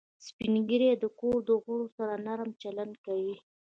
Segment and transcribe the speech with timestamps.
[0.25, 3.35] سپین ږیری د کور د غړو سره نرم چلند کوي